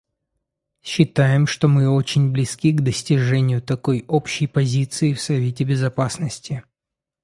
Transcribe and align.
Считаем, 0.81 1.45
что 1.45 1.67
мы 1.67 1.87
очень 1.87 2.31
близки 2.31 2.71
к 2.73 2.81
достижению 2.81 3.61
такой 3.61 4.03
общей 4.07 4.47
позиции 4.47 5.13
в 5.13 5.21
Совете 5.21 5.63
Безопасности. 5.63 6.63